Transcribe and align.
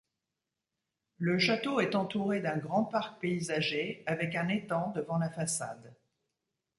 Le 1.19 1.37
château 1.37 1.79
est 1.79 1.93
entouré 1.93 2.39
d'un 2.41 2.57
grand 2.57 2.85
parc 2.85 3.19
paysager, 3.21 4.01
avec 4.07 4.33
un 4.33 4.47
étang 4.47 4.89
devant 4.95 5.19
la 5.19 5.29
façade. 5.29 5.93